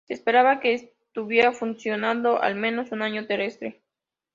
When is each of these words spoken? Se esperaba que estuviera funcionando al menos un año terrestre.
Se 0.07 0.15
esperaba 0.15 0.59
que 0.59 0.73
estuviera 0.73 1.51
funcionando 1.51 2.41
al 2.41 2.55
menos 2.55 2.91
un 2.91 3.03
año 3.03 3.27
terrestre. 3.27 3.83